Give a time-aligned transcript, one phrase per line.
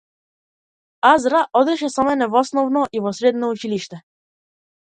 [1.11, 3.97] Азра одеше со мене во основно и во средно училиште.